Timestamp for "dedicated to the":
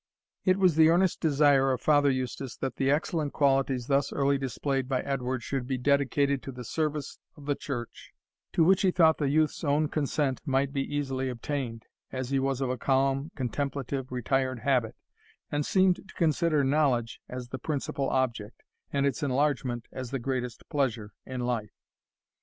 5.77-6.63